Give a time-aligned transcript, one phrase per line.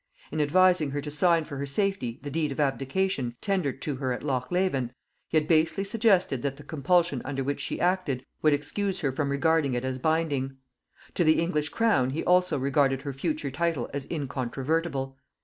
[0.31, 4.11] In advising her to sign for her safety the deed of abdication tendered to her
[4.13, 4.93] at Loch Leven,
[5.29, 9.29] he had basely suggested that the compulsion under which she acted would excuse her from
[9.29, 10.57] regarding it as binding:
[11.13, 15.17] to the English crown he also regarded her future title as incontrovertible.